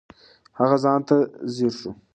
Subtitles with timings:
[0.59, 1.15] هغه ځان ته
[1.53, 1.91] ځیر شو.